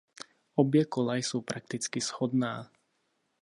Obě 0.55 0.85
kola 0.85 1.15
jsou 1.15 1.41
prakticky 1.41 2.01
shodná. 2.01 2.71